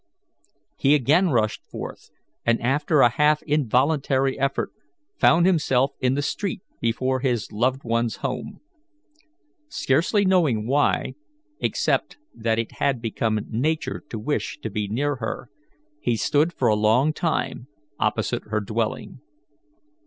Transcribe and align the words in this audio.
He 0.77 0.95
again 0.95 1.29
rushed 1.29 1.61
forth, 1.69 2.09
and, 2.43 2.59
after 2.59 3.01
a 3.01 3.09
half 3.09 3.43
involuntary 3.43 4.35
effort, 4.39 4.71
found 5.19 5.45
himself 5.45 5.91
in 5.99 6.15
the 6.15 6.23
street 6.23 6.63
before 6.79 7.19
his 7.19 7.51
loved 7.51 7.83
one's 7.83 8.15
home. 8.25 8.61
Scarcely 9.69 10.25
knowing 10.25 10.65
why, 10.65 11.13
except 11.59 12.17
that 12.33 12.57
it 12.57 12.79
had 12.79 12.99
become 12.99 13.41
nature 13.51 14.01
to 14.09 14.17
wish 14.17 14.57
to 14.63 14.71
be 14.71 14.87
near 14.87 15.17
her, 15.17 15.51
he 15.99 16.15
stood 16.17 16.51
for 16.51 16.67
a 16.67 16.73
long 16.75 17.13
time 17.13 17.67
opposite 17.99 18.45
her 18.47 18.59
dwelling. 18.59 19.21